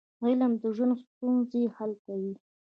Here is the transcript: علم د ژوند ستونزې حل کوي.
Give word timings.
علم 0.23 0.51
د 0.61 0.63
ژوند 0.75 0.93
ستونزې 1.03 1.63
حل 1.75 1.91
کوي. 2.05 2.33